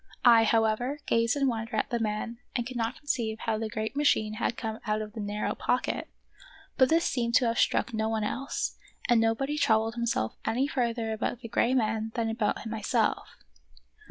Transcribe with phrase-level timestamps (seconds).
[0.25, 3.95] I, however, gazed in wonder at the man and could not conceive how the great
[3.95, 6.09] machine had come out of the narrow pocket;
[6.75, 11.13] but this seemed to have struck no one else, and nobody troubled himself any further
[11.13, 13.27] about the gray man than about myself.